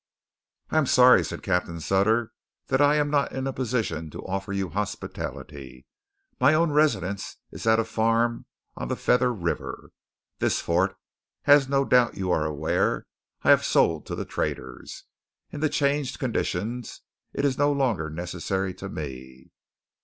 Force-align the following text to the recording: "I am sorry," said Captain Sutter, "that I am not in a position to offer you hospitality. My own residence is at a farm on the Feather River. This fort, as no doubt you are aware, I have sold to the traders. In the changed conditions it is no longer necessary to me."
"I 0.71 0.79
am 0.79 0.87
sorry," 0.87 1.23
said 1.23 1.43
Captain 1.43 1.79
Sutter, 1.79 2.31
"that 2.69 2.81
I 2.81 2.95
am 2.95 3.11
not 3.11 3.31
in 3.31 3.45
a 3.45 3.53
position 3.53 4.09
to 4.09 4.25
offer 4.25 4.51
you 4.51 4.69
hospitality. 4.69 5.85
My 6.39 6.55
own 6.55 6.71
residence 6.71 7.35
is 7.51 7.67
at 7.67 7.77
a 7.79 7.83
farm 7.83 8.47
on 8.75 8.87
the 8.87 8.95
Feather 8.95 9.31
River. 9.31 9.91
This 10.39 10.59
fort, 10.59 10.97
as 11.45 11.69
no 11.69 11.85
doubt 11.85 12.17
you 12.17 12.31
are 12.31 12.45
aware, 12.47 13.05
I 13.43 13.51
have 13.51 13.63
sold 13.63 14.07
to 14.07 14.15
the 14.15 14.25
traders. 14.25 15.03
In 15.51 15.59
the 15.59 15.69
changed 15.69 16.17
conditions 16.17 17.01
it 17.31 17.45
is 17.45 17.59
no 17.59 17.71
longer 17.71 18.09
necessary 18.09 18.73
to 18.73 18.89
me." 18.89 19.51